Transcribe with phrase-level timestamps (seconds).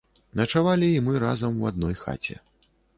[0.39, 2.45] Начавалі і мы разам у адной хаце.